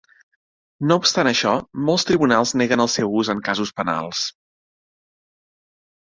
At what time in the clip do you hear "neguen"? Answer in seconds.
2.61-2.81